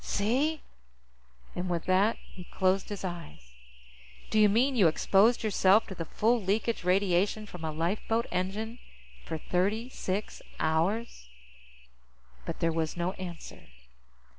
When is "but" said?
12.47-12.61